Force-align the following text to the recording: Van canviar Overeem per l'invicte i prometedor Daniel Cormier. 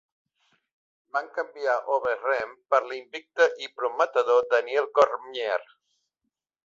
Van 1.17 1.27
canviar 1.35 1.75
Overeem 1.97 2.55
per 2.73 2.79
l'invicte 2.87 3.47
i 3.67 3.69
prometedor 3.81 4.51
Daniel 4.55 4.89
Cormier. 5.01 5.61